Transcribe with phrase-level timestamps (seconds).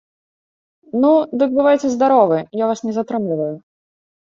[1.03, 1.11] Ну,
[1.43, 3.57] дык бывайце здаровы, я вас не затрымліваю.